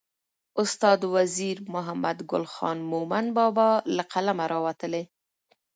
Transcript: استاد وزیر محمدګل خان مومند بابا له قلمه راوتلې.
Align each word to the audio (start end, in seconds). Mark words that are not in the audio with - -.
استاد 0.61 0.99
وزیر 1.15 1.57
محمدګل 1.73 2.43
خان 2.53 2.77
مومند 2.91 3.29
بابا 3.37 3.69
له 3.95 4.03
قلمه 4.13 4.45
راوتلې. 4.53 5.03